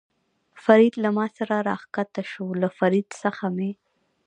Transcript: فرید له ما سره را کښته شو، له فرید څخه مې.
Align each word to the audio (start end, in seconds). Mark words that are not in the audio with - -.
فرید 0.63 0.93
له 1.03 1.09
ما 1.15 1.25
سره 1.37 1.55
را 1.67 1.75
کښته 1.95 2.23
شو، 2.31 2.45
له 2.61 2.67
فرید 2.77 3.07
څخه 3.21 3.45
مې. 3.55 3.71